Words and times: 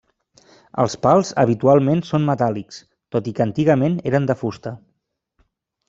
Els 0.83 0.95
pals 1.03 1.29
habitualment 1.43 2.01
són 2.09 2.27
metàl·lics, 2.31 2.81
tot 3.17 3.31
i 3.33 3.37
que 3.41 3.47
antigament 3.49 4.03
eren 4.13 4.31
de 4.33 4.41
fusta. 4.45 4.77